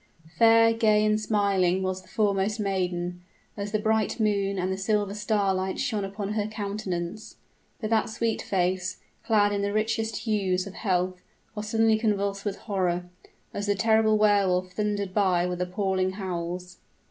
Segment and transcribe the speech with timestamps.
[0.35, 3.21] Fair, gay, and smiling was the foremost maiden,
[3.55, 7.35] as the bright moon and the silver starlight shone upon her countenance;
[7.79, 11.21] but that sweet face, clad in the richest hues of health,
[11.53, 13.11] was suddenly convulsed with horror,
[13.53, 16.77] as the terrible Wehr Wolf thundered by with appalling howls.